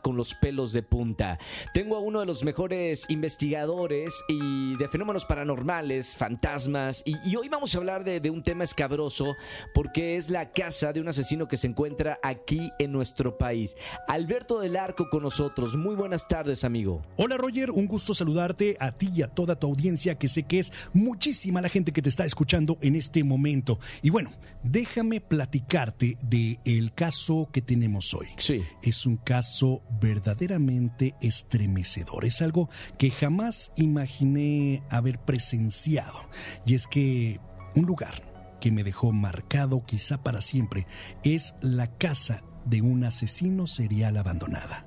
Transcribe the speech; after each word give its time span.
con 0.00 0.16
los 0.16 0.34
pelos 0.34 0.72
de 0.72 0.82
punta. 0.82 1.38
Tengo 1.74 1.96
a 1.96 2.00
uno 2.00 2.20
de 2.20 2.24
los 2.24 2.42
mejores 2.42 3.04
investigadores 3.10 4.14
y 4.28 4.78
de 4.78 4.88
fenómenos 4.88 5.26
paranormales, 5.26 6.14
fantasmas, 6.14 7.02
y, 7.04 7.16
y 7.22 7.36
hoy 7.36 7.50
vamos 7.50 7.74
a 7.74 7.78
hablar 7.78 8.02
de, 8.02 8.18
de, 8.18 8.30
un 8.30 8.42
tema 8.42 8.64
escabroso 8.64 9.36
porque 9.74 10.16
es 10.16 10.30
la 10.30 10.52
casa 10.52 10.94
de 10.94 11.02
un 11.02 11.08
asesino 11.08 11.48
que 11.48 11.58
se 11.58 11.66
encuentra 11.66 12.18
aquí 12.22 12.72
en 12.78 12.92
nuestro 12.92 13.36
país. 13.36 13.76
Alberto 14.08 14.58
del 14.58 14.78
Arco 14.78 15.10
con 15.10 15.22
nosotros. 15.22 15.76
Muy 15.76 15.94
buenas 15.94 16.28
tardes, 16.28 16.64
amigo. 16.64 17.02
Hola, 17.18 17.36
Roger. 17.36 17.70
Un 17.70 17.86
gusto 17.86 18.14
saludarte 18.14 18.78
a 18.80 18.92
ti 18.92 19.10
y 19.14 19.20
a 19.20 19.28
toda 19.28 19.58
tu 19.58 19.66
audiencia, 19.66 20.18
que 20.18 20.28
sé 20.28 20.44
que 20.44 20.60
es 20.60 20.72
muchísima 20.94 21.60
la 21.60 21.68
gente 21.68 21.92
que 21.92 22.00
te 22.00 22.08
está 22.08 22.24
escuchando 22.24 22.78
en 22.80 22.96
este 22.96 23.22
momento. 23.22 23.78
Y 24.00 24.08
bueno, 24.08 24.32
déjame 24.62 25.20
platicarte 25.20 26.16
del 26.22 26.58
el 26.64 26.94
caso 26.94 27.50
que 27.52 27.60
tenemos 27.60 28.14
hoy. 28.14 28.28
Sí. 28.38 28.62
Es 28.82 29.04
un 29.04 29.18
caso 29.18 29.73
verdaderamente 30.00 31.14
estremecedor. 31.20 32.24
Es 32.24 32.42
algo 32.42 32.68
que 32.98 33.10
jamás 33.10 33.72
imaginé 33.76 34.82
haber 34.90 35.18
presenciado. 35.18 36.28
Y 36.66 36.74
es 36.74 36.86
que 36.86 37.40
un 37.74 37.86
lugar 37.86 38.34
que 38.60 38.70
me 38.70 38.84
dejó 38.84 39.12
marcado 39.12 39.84
quizá 39.84 40.22
para 40.22 40.40
siempre 40.40 40.86
es 41.22 41.54
la 41.60 41.86
casa 41.98 42.42
de 42.64 42.82
un 42.82 43.04
asesino 43.04 43.66
serial 43.66 44.16
abandonada. 44.16 44.86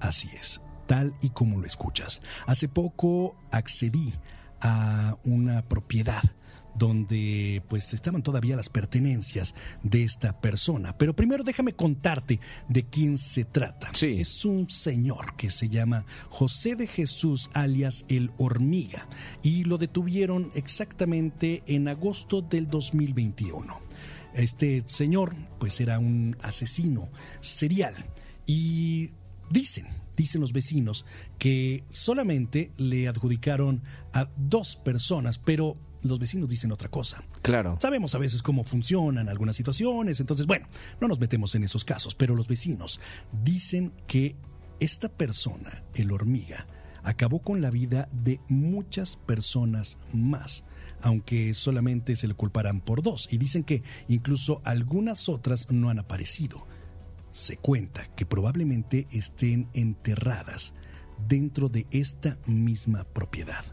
Así 0.00 0.28
es, 0.38 0.60
tal 0.86 1.14
y 1.20 1.30
como 1.30 1.60
lo 1.60 1.66
escuchas. 1.66 2.20
Hace 2.46 2.68
poco 2.68 3.36
accedí 3.50 4.14
a 4.60 5.16
una 5.24 5.62
propiedad 5.62 6.22
donde 6.74 7.62
pues 7.68 7.92
estaban 7.94 8.22
todavía 8.22 8.56
las 8.56 8.68
pertenencias 8.68 9.54
de 9.82 10.04
esta 10.04 10.40
persona. 10.40 10.96
Pero 10.96 11.14
primero 11.14 11.44
déjame 11.44 11.72
contarte 11.72 12.40
de 12.68 12.84
quién 12.84 13.18
se 13.18 13.44
trata. 13.44 13.90
Sí. 13.94 14.16
Es 14.18 14.44
un 14.44 14.68
señor 14.68 15.36
que 15.36 15.50
se 15.50 15.68
llama 15.68 16.04
José 16.28 16.76
de 16.76 16.86
Jesús 16.86 17.50
alias 17.52 18.04
El 18.08 18.30
Hormiga 18.38 19.08
y 19.42 19.64
lo 19.64 19.78
detuvieron 19.78 20.50
exactamente 20.54 21.62
en 21.66 21.88
agosto 21.88 22.42
del 22.42 22.68
2021. 22.68 23.80
Este 24.34 24.84
señor 24.86 25.34
pues 25.58 25.80
era 25.80 25.98
un 25.98 26.36
asesino 26.42 27.08
serial 27.40 27.94
y 28.46 29.10
dicen 29.50 29.97
dicen 30.18 30.40
los 30.40 30.52
vecinos 30.52 31.06
que 31.38 31.84
solamente 31.90 32.72
le 32.76 33.06
adjudicaron 33.06 33.82
a 34.12 34.28
dos 34.36 34.74
personas, 34.76 35.38
pero 35.38 35.78
los 36.02 36.18
vecinos 36.18 36.48
dicen 36.48 36.72
otra 36.72 36.88
cosa. 36.88 37.22
Claro. 37.40 37.78
Sabemos 37.80 38.14
a 38.14 38.18
veces 38.18 38.42
cómo 38.42 38.64
funcionan 38.64 39.28
algunas 39.28 39.54
situaciones, 39.54 40.18
entonces, 40.18 40.46
bueno, 40.46 40.66
no 41.00 41.06
nos 41.06 41.20
metemos 41.20 41.54
en 41.54 41.62
esos 41.62 41.84
casos, 41.84 42.16
pero 42.16 42.34
los 42.34 42.48
vecinos 42.48 43.00
dicen 43.44 43.92
que 44.08 44.34
esta 44.80 45.08
persona, 45.08 45.84
el 45.94 46.10
hormiga, 46.10 46.66
acabó 47.04 47.38
con 47.38 47.60
la 47.60 47.70
vida 47.70 48.08
de 48.12 48.40
muchas 48.48 49.16
personas 49.16 49.98
más, 50.12 50.64
aunque 51.00 51.54
solamente 51.54 52.16
se 52.16 52.26
le 52.26 52.34
culparán 52.34 52.80
por 52.80 53.02
dos, 53.02 53.28
y 53.30 53.38
dicen 53.38 53.62
que 53.62 53.84
incluso 54.08 54.60
algunas 54.64 55.28
otras 55.28 55.70
no 55.70 55.90
han 55.90 56.00
aparecido. 56.00 56.66
Se 57.38 57.56
cuenta 57.56 58.08
que 58.16 58.26
probablemente 58.26 59.06
estén 59.12 59.68
enterradas 59.72 60.74
dentro 61.28 61.68
de 61.68 61.86
esta 61.92 62.36
misma 62.46 63.04
propiedad. 63.04 63.64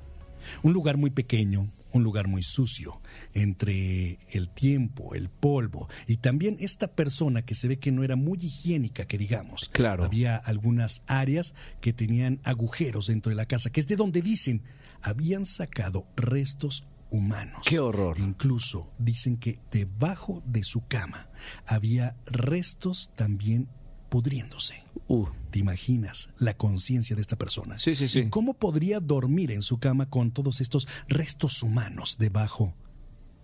Un 0.62 0.72
lugar 0.72 0.98
muy 0.98 1.10
pequeño, 1.10 1.68
un 1.92 2.04
lugar 2.04 2.28
muy 2.28 2.44
sucio, 2.44 3.02
entre 3.34 4.20
el 4.30 4.50
tiempo, 4.50 5.16
el 5.16 5.30
polvo 5.30 5.90
y 6.06 6.18
también 6.18 6.58
esta 6.60 6.90
persona 6.90 7.42
que 7.42 7.56
se 7.56 7.68
ve 7.68 7.80
que 7.80 7.92
no 7.92 8.04
era 8.04 8.16
muy 8.16 8.38
higiénica, 8.38 9.08
que 9.08 9.18
digamos. 9.18 9.68
Claro. 9.74 10.04
Había 10.04 10.36
algunas 10.36 11.02
áreas 11.08 11.56
que 11.82 11.92
tenían 11.92 12.42
agujeros 12.44 13.08
dentro 13.08 13.32
de 13.32 13.36
la 13.36 13.48
casa, 13.48 13.72
que 13.72 13.80
es 13.80 13.88
de 13.88 13.96
donde 13.96 14.22
dicen 14.22 14.62
habían 15.02 15.48
sacado 15.48 16.06
restos 16.16 16.86
humanos. 17.16 17.62
¡Qué 17.66 17.80
horror! 17.80 18.20
Incluso 18.20 18.92
dicen 19.00 19.38
que 19.38 19.60
debajo 19.72 20.44
de 20.46 20.64
su 20.64 20.86
cama 20.88 21.30
había 21.66 22.18
restos 22.26 23.14
también 23.16 23.70
pudriéndose. 24.10 24.84
Uh. 25.08 25.28
¿Te 25.52 25.60
imaginas 25.60 26.30
la 26.38 26.58
conciencia 26.58 27.16
de 27.16 27.22
esta 27.22 27.38
persona? 27.38 27.78
Sí, 27.78 27.96
sí, 27.96 28.10
sí. 28.10 28.20
¿Y 28.20 28.30
cómo 28.30 28.56
podría 28.56 29.00
dormir 29.00 29.52
en 29.52 29.62
su 29.62 29.80
cama 29.80 30.10
con 30.10 30.32
todos 30.32 30.60
estos 30.60 30.88
restos 31.08 31.64
humanos 31.64 32.18
debajo 32.20 32.76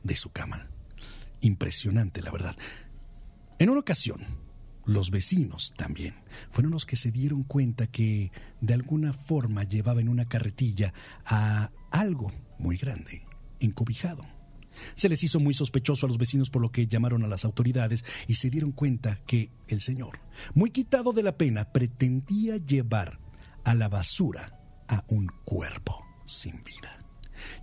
de 0.03 0.16
su 0.16 0.29
cama? 0.31 0.68
Impresionante, 1.40 2.22
la 2.22 2.31
verdad. 2.31 2.57
En 3.59 3.69
una 3.69 3.79
ocasión, 3.79 4.25
los 4.85 5.12
vecinos 5.12 5.74
también 5.78 6.13
fueron 6.50 6.72
los 6.72 6.85
que 6.85 6.95
se 6.95 7.12
dieron 7.12 7.44
cuenta 7.44 7.88
que 7.88 8.31
de 8.59 8.74
alguna 8.74 9.13
forma 9.13 9.63
llevaba 9.63 10.01
en 10.01 10.09
una 10.09 10.28
carretilla 10.28 10.94
a 11.25 11.72
algo 11.91 12.31
muy 12.57 12.78
grande, 12.78 13.24
encobijado. 13.61 14.25
Se 14.95 15.09
les 15.09 15.23
hizo 15.23 15.39
muy 15.39 15.53
sospechoso 15.53 16.05
a 16.05 16.09
los 16.09 16.17
vecinos 16.17 16.49
por 16.49 16.61
lo 16.61 16.72
que 16.72 16.88
llamaron 16.88 17.23
a 17.23 17.27
las 17.27 17.45
autoridades 17.45 18.03
y 18.27 18.35
se 18.35 18.49
dieron 18.49 18.72
cuenta 18.72 19.19
que 19.25 19.51
el 19.67 19.81
señor, 19.81 20.19
muy 20.53 20.72
quitado 20.72 21.13
de 21.13 21.23
la 21.23 21.38
pena, 21.38 21.71
pretendía 21.71 22.57
llevar 22.57 23.19
a 23.63 23.75
la 23.75 23.89
basura 23.89 24.59
a 24.88 25.03
un 25.07 25.27
cuerpo 25.45 26.03
sin 26.25 26.63
vida. 26.63 26.97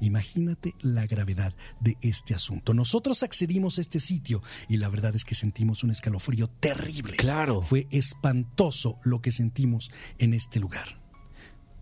Imagínate 0.01 0.75
la 0.81 1.07
gravedad 1.07 1.55
de 1.81 1.97
este 2.01 2.35
asunto. 2.35 2.75
Nosotros 2.75 3.23
accedimos 3.23 3.79
a 3.79 3.81
este 3.81 4.01
sitio 4.01 4.43
y 4.69 4.79
la 4.79 4.89
verdad 4.89 5.15
es 5.15 5.25
que 5.25 5.35
sentimos 5.35 5.85
un 5.85 5.91
escalofrío 5.91 6.49
terrible. 6.49 7.17
Claro. 7.17 7.63
Fue 7.63 7.87
espantoso 7.91 8.99
lo 9.05 9.21
que 9.21 9.33
sentimos 9.33 9.91
en 10.19 10.35
este 10.35 10.59
lugar. 10.61 11.08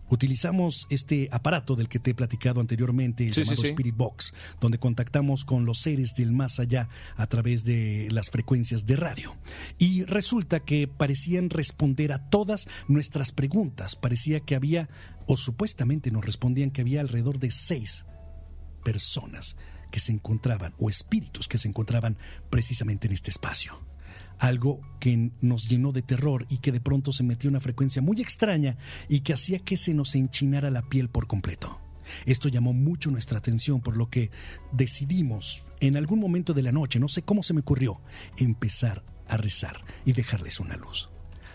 Utilizamos 0.09 0.87
este 0.89 1.27
aparato 1.31 1.75
del 1.75 1.89
que 1.89 1.99
te 1.99 2.11
he 2.11 2.13
platicado 2.13 2.61
anteriormente, 2.61 3.25
el 3.25 3.33
Sí, 3.33 3.41
llamado 3.41 3.57
sí, 3.57 3.61
sí. 3.63 3.67
Spirit 3.69 3.95
Box, 3.95 4.33
donde 4.61 4.79
contactamos 4.79 5.45
con 5.45 5.65
los 5.65 5.79
seres 5.79 6.15
del 6.15 6.31
más 6.31 6.59
allá 6.59 6.89
a 7.15 7.27
través 7.27 7.63
de 7.63 8.07
las 8.11 8.29
frecuencias 8.29 8.85
de 8.85 8.95
radio. 8.95 9.35
Y 9.77 10.03
resulta 10.03 10.61
que 10.61 10.87
parecían 10.87 11.49
responder 11.49 12.11
a 12.13 12.29
todas 12.29 12.67
nuestras 12.87 13.31
preguntas. 13.31 13.95
Parecía 13.95 14.39
que 14.39 14.55
había, 14.55 14.89
o 15.25 15.37
supuestamente 15.37 16.11
nos 16.11 16.25
respondían 16.25 16.71
que 16.71 16.81
había 16.81 17.01
alrededor 17.01 17.39
de 17.39 17.51
seis 17.51 18.05
personas 18.83 19.57
que 19.91 19.99
se 19.99 20.11
encontraban, 20.11 20.73
o 20.77 20.89
espíritus 20.89 21.47
que 21.47 21.57
se 21.57 21.67
encontraban 21.67 22.17
precisamente 22.49 23.07
en 23.07 23.13
este 23.13 23.29
espacio 23.31 23.79
algo 24.39 24.81
que 24.99 25.31
nos 25.41 25.67
llenó 25.67 25.91
de 25.91 26.01
terror 26.01 26.45
y 26.49 26.57
que 26.57 26.71
de 26.71 26.79
pronto 26.79 27.11
se 27.11 27.23
metió 27.23 27.49
una 27.49 27.59
frecuencia 27.59 28.01
muy 28.01 28.21
extraña 28.21 28.77
y 29.09 29.21
que 29.21 29.33
hacía 29.33 29.59
que 29.59 29.77
se 29.77 29.93
nos 29.93 30.15
enchinara 30.15 30.69
la 30.69 30.83
piel 30.83 31.09
por 31.09 31.27
completo. 31.27 31.79
Esto 32.25 32.49
llamó 32.49 32.73
mucho 32.73 33.11
nuestra 33.11 33.37
atención, 33.37 33.81
por 33.81 33.97
lo 33.97 34.09
que 34.09 34.31
decidimos, 34.71 35.63
en 35.79 35.97
algún 35.97 36.19
momento 36.19 36.53
de 36.53 36.63
la 36.63 36.71
noche, 36.71 36.99
no 36.99 37.07
sé 37.07 37.21
cómo 37.21 37.43
se 37.43 37.53
me 37.53 37.61
ocurrió, 37.61 38.01
empezar 38.37 39.03
a 39.27 39.37
rezar 39.37 39.81
y 40.05 40.13
dejarles 40.13 40.59
una 40.59 40.77
luz. 40.77 41.09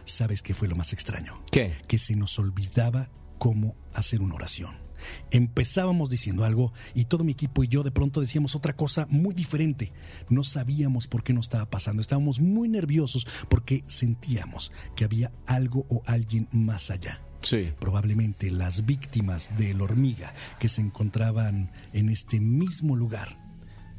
¿Sabes 0.05 0.43
qué 0.43 0.53
fue 0.53 0.69
lo 0.69 0.77
más 0.77 0.93
extraño? 0.93 1.43
¿Qué? 1.51 1.75
Que 1.89 1.99
se 1.99 2.17
nos 2.17 2.39
olvidaba 2.39 3.09
cómo 3.39 3.77
hacer 3.95 4.21
una 4.21 4.35
oración. 4.35 4.82
Empezábamos 5.31 6.11
diciendo 6.11 6.45
algo 6.45 6.73
y 6.95 7.05
todo 7.05 7.25
mi 7.25 7.33
equipo 7.33 7.65
y 7.65 7.69
yo 7.69 7.83
de 7.83 7.91
pronto 7.91 8.21
decíamos 8.21 8.57
otra 8.57 8.75
cosa 8.75 9.07
muy 9.11 9.35
diferente. 9.35 9.93
No 10.29 10.45
sabíamos 10.45 11.09
por 11.09 11.23
qué 11.23 11.33
nos 11.33 11.47
estaba 11.47 11.71
pasando. 11.71 12.01
Estábamos 12.01 12.41
muy 12.41 12.69
nerviosos 12.69 13.27
porque 13.49 13.85
sentíamos 13.87 14.73
que 14.97 15.05
había 15.05 15.33
algo 15.47 15.87
o 15.89 16.03
alguien 16.07 16.49
más 16.53 16.91
allá. 16.91 17.21
Sí. 17.43 17.73
Probablemente 17.81 18.51
las 18.51 18.87
víctimas 18.87 19.57
de 19.59 19.75
la 19.75 19.85
hormiga 19.85 20.33
que 20.61 20.69
se 20.69 20.81
encontraban 20.81 21.71
en 21.93 22.09
este 22.09 22.41
mismo 22.41 22.97
lugar. 22.97 23.37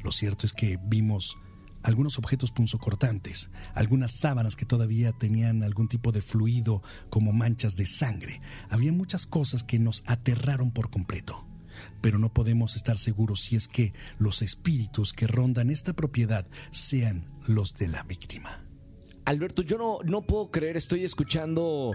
Lo 0.02 0.12
cierto 0.12 0.46
es 0.46 0.52
que 0.52 0.78
vimos 0.82 1.36
algunos 1.84 2.18
objetos 2.18 2.50
punzocortantes, 2.50 3.50
algunas 3.74 4.12
sábanas 4.12 4.56
que 4.56 4.64
todavía 4.64 5.12
tenían 5.12 5.62
algún 5.62 5.86
tipo 5.86 6.10
de 6.10 6.22
fluido 6.22 6.82
como 7.10 7.32
manchas 7.32 7.76
de 7.76 7.86
sangre. 7.86 8.40
Había 8.70 8.90
muchas 8.90 9.26
cosas 9.26 9.62
que 9.62 9.78
nos 9.78 10.02
aterraron 10.06 10.72
por 10.72 10.90
completo. 10.90 11.46
Pero 12.00 12.18
no 12.18 12.32
podemos 12.32 12.76
estar 12.76 12.96
seguros 12.96 13.42
si 13.42 13.56
es 13.56 13.68
que 13.68 13.92
los 14.18 14.42
espíritus 14.42 15.12
que 15.12 15.26
rondan 15.26 15.70
esta 15.70 15.92
propiedad 15.92 16.46
sean 16.70 17.26
los 17.46 17.74
de 17.74 17.88
la 17.88 18.02
víctima. 18.04 18.64
Alberto, 19.26 19.62
yo 19.62 19.76
no, 19.76 19.98
no 20.04 20.22
puedo 20.22 20.50
creer, 20.50 20.76
estoy 20.76 21.04
escuchando 21.04 21.92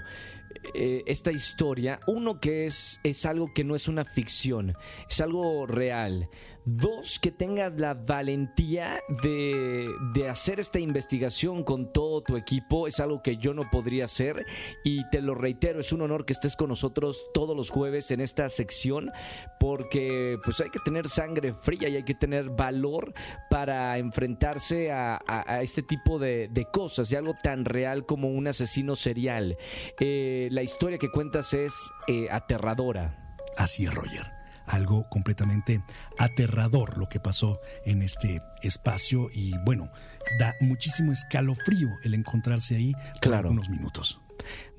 eh, 0.73 1.03
esta 1.05 1.31
historia. 1.31 1.99
Uno 2.07 2.39
que 2.39 2.65
es, 2.65 2.99
es 3.03 3.25
algo 3.25 3.53
que 3.53 3.63
no 3.63 3.75
es 3.75 3.87
una 3.87 4.05
ficción, 4.05 4.75
es 5.09 5.21
algo 5.21 5.65
real. 5.65 6.29
Dos, 6.65 7.19
que 7.19 7.31
tengas 7.31 7.79
la 7.79 7.95
valentía 7.95 9.01
de, 9.23 9.87
de 10.13 10.29
hacer 10.29 10.59
esta 10.59 10.79
investigación 10.79 11.63
con 11.63 11.91
todo 11.91 12.21
tu 12.21 12.37
equipo. 12.37 12.85
Es 12.85 12.99
algo 12.99 13.23
que 13.23 13.37
yo 13.37 13.53
no 13.53 13.63
podría 13.71 14.05
hacer 14.05 14.45
y 14.83 15.09
te 15.09 15.21
lo 15.21 15.33
reitero, 15.33 15.79
es 15.79 15.91
un 15.93 16.01
honor 16.01 16.25
que 16.25 16.33
estés 16.33 16.55
con 16.55 16.69
nosotros 16.69 17.23
todos 17.33 17.55
los 17.55 17.71
jueves 17.71 18.11
en 18.11 18.19
esta 18.19 18.49
sección 18.49 19.11
porque 19.59 20.37
pues 20.43 20.61
hay 20.61 20.69
que 20.69 20.79
tener 20.79 21.07
sangre 21.07 21.53
fría 21.53 21.89
y 21.89 21.97
hay 21.97 22.03
que 22.03 22.15
tener 22.15 22.49
valor 22.49 23.13
para 23.49 23.97
enfrentarse 23.97 24.91
a, 24.91 25.19
este 25.61 25.83
tipo 25.83 26.17
de, 26.17 26.67
cosas, 26.71 27.11
y 27.11 27.15
algo 27.15 27.35
tan 27.41 27.65
real 27.65 28.05
como 28.05 28.29
un 28.29 28.47
asesino 28.47 28.95
serial. 28.95 29.57
Eh, 29.99 30.38
la 30.49 30.63
historia 30.63 30.97
que 30.97 31.09
cuentas 31.09 31.53
es 31.53 31.73
eh, 32.07 32.27
aterradora. 32.31 33.35
Así 33.57 33.85
es, 33.85 33.93
Roger 33.93 34.39
algo 34.69 35.09
completamente 35.09 35.83
aterrador 36.17 36.97
lo 36.97 37.09
que 37.09 37.19
pasó 37.19 37.59
en 37.85 38.01
este 38.01 38.41
espacio 38.61 39.29
y 39.33 39.57
bueno, 39.65 39.89
da 40.37 40.55
muchísimo 40.61 41.11
escalofrío 41.11 41.89
el 42.03 42.13
encontrarse 42.13 42.75
ahí 42.75 42.93
claro. 43.19 43.49
unos 43.49 43.69
minutos. 43.69 44.21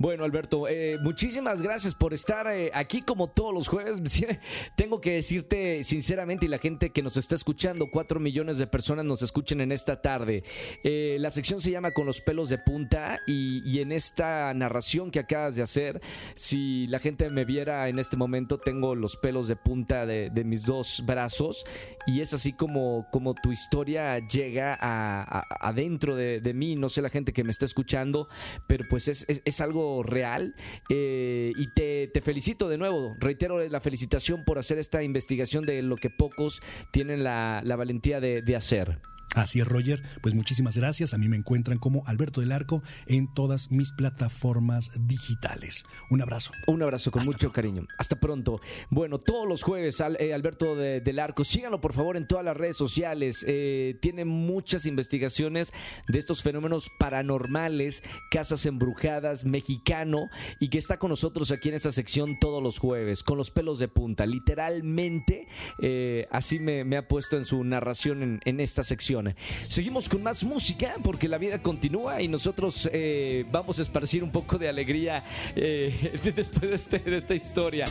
Bueno, 0.01 0.25
Alberto, 0.25 0.67
eh, 0.67 0.97
muchísimas 1.03 1.61
gracias 1.61 1.95
por 1.95 2.15
estar 2.15 2.47
eh, 2.47 2.71
aquí 2.73 3.03
como 3.03 3.29
todos 3.29 3.53
los 3.53 3.69
jueves. 3.69 4.01
Tengo 4.75 4.99
que 4.99 5.17
decirte 5.17 5.85
sinceramente 5.85 6.47
y 6.47 6.49
la 6.49 6.57
gente 6.57 6.89
que 6.89 7.03
nos 7.03 7.19
está 7.19 7.35
escuchando, 7.35 7.91
cuatro 7.93 8.19
millones 8.19 8.57
de 8.57 8.67
personas 8.67 9.05
nos 9.05 9.21
escuchen 9.21 9.61
en 9.61 9.73
esta 9.73 10.01
tarde. 10.01 10.43
Eh, 10.85 11.19
la 11.21 11.29
sección 11.29 11.61
se 11.61 11.71
llama 11.71 11.91
Con 11.91 12.07
los 12.07 12.23
pelos 12.23 12.49
de 12.49 12.57
punta 12.57 13.21
y, 13.27 13.79
en 13.79 13.93
esta 13.93 14.55
narración 14.55 15.11
que 15.11 15.19
acabas 15.19 15.55
de 15.55 15.63
hacer, 15.63 16.01
si 16.35 16.87
la 16.87 16.99
gente 16.99 17.29
me 17.29 17.45
viera 17.45 17.87
en 17.91 17.99
este 17.99 18.17
momento, 18.17 18.57
tengo 18.57 18.95
los 18.95 19.19
pelos 19.19 19.49
de 19.49 19.57
punta 19.57 20.07
de, 20.07 20.31
mis 20.47 20.63
dos 20.63 21.03
brazos 21.05 21.67
y 22.07 22.23
es 22.23 22.33
así 22.33 22.55
como, 22.55 23.07
como 23.13 23.35
tu 23.35 23.53
historia 23.53 24.19
llega 24.27 24.79
a, 24.81 25.45
adentro 25.61 26.17
de, 26.17 26.55
mí. 26.55 26.75
No 26.75 26.89
sé 26.89 27.03
la 27.03 27.11
gente 27.11 27.35
que 27.35 27.45
me 27.45 27.51
está 27.51 27.67
escuchando, 27.67 28.31
pero 28.67 28.87
pues 28.89 29.09
es 29.09 29.61
algo 29.61 29.90
real 30.03 30.55
eh, 30.89 31.53
y 31.57 31.67
te, 31.75 32.21
felicito 32.21 32.69
de 32.69 32.79
nuevo, 32.79 33.15
reitero 33.19 33.67
la 33.69 33.81
felicitación 33.81 34.45
por 34.45 34.59
hacer 34.59 34.79
esta 34.79 35.03
investigación 35.03 35.65
de 35.65 35.83
lo 35.83 35.97
que 35.97 36.11
pocos 36.11 36.63
tienen 36.93 37.25
la, 37.25 37.63
valentía 37.77 38.21
de 38.21 38.57
hacer. 38.57 39.01
Así 39.37 39.61
es, 39.61 39.69
Roger. 39.69 40.03
Pues 40.23 40.35
muchísimas 40.35 40.77
gracias. 40.77 41.15
A 41.15 41.19
mí 41.19 41.29
me 41.29 41.37
encuentran 41.37 41.79
como 41.79 42.03
Alberto 42.07 42.41
del 42.41 42.51
Arco 42.51 42.83
en 43.07 43.33
todas 43.33 43.71
mis 43.71 43.93
plataformas 43.93 44.91
digitales. 44.99 45.85
Un 46.11 46.21
abrazo. 46.21 46.51
Un 46.67 46.83
abrazo 46.83 47.13
con 47.13 47.25
mucho 47.25 47.53
cariño. 47.53 47.87
Hasta 47.97 48.19
pronto. 48.19 48.61
Bueno, 48.91 49.19
todos 49.19 49.49
los 49.49 49.63
jueves, 49.63 50.03
eh, 50.19 50.35
Alberto 50.35 50.75
del 50.75 51.19
Arco, 51.21 51.45
síganlo 51.45 51.81
por 51.81 51.93
favor 51.93 52.17
en 52.17 52.27
todas 52.27 52.45
las 52.45 52.57
redes 52.57 52.77
sociales. 52.77 53.45
Eh, 53.47 53.99
tiene 54.03 54.25
muchas 54.25 54.85
investigaciones 54.85 55.73
de 56.09 56.19
estos 56.19 56.43
fenómenos 56.43 56.91
paranormales, 56.99 58.03
casas 58.33 58.67
embrujadas, 58.67 59.45
mexicano, 59.45 60.29
y 60.59 60.71
que 60.71 60.79
está 60.79 60.99
con 60.99 61.11
nosotros 61.11 61.53
aquí 61.53 61.69
en 61.69 61.77
esta 61.77 61.93
sección 61.93 62.39
todos 62.41 62.61
los 62.61 62.79
jueves, 62.79 63.23
con 63.23 63.39
los 63.39 63.53
pelos 63.53 63.79
de 63.79 63.87
punta. 63.87 64.27
Literalmente, 64.27 65.47
eh, 65.81 66.27
así 66.33 66.59
me, 66.59 66.97
ha 66.97 67.07
puesto 67.07 67.37
en 67.37 67.45
su 67.45 67.63
narración 67.63 68.41
en 68.45 68.61
esta 68.61 68.83
sección. 68.83 69.20
Seguimos 69.69 70.09
con 70.09 70.23
más 70.23 70.43
música 70.45 70.95
porque 71.03 71.29
la 71.29 71.39
vida 71.39 71.63
continúa 71.63 72.21
y 72.23 72.29
nosotros 72.29 72.89
eh, 72.93 73.45
vamos 73.51 73.79
a 73.79 73.83
esparcir 73.83 74.23
un 74.23 74.31
poco 74.31 74.59
de 74.59 74.69
alegría 74.69 75.25
eh, 75.57 76.19
después 76.35 76.71
este, 76.73 76.99
de, 76.99 77.17
esta 77.17 77.35
historia. 77.35 77.87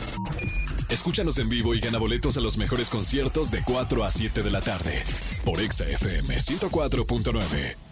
Escúchanos 0.88 1.38
en 1.38 1.48
vivo 1.48 1.74
y 1.74 1.80
gana 1.80 1.98
boletos 1.98 2.36
a 2.36 2.40
los 2.40 2.58
mejores 2.58 2.90
conciertos 2.90 3.50
de 3.50 3.62
4 3.64 4.04
a 4.04 4.10
7 4.10 4.42
de 4.42 4.50
la 4.50 4.60
tarde 4.60 5.02
por 5.44 5.60
Exa 5.60 5.88
FM 5.88 6.36
104.9. 6.36 7.89